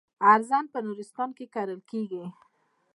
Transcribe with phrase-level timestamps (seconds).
[0.33, 2.23] ارزن په نورستان کې کرل کیږي.